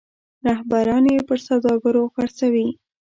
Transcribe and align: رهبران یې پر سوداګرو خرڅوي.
رهبران 0.47 1.03
یې 1.13 1.19
پر 1.27 1.39
سوداګرو 1.47 2.11
خرڅوي. 2.13 2.67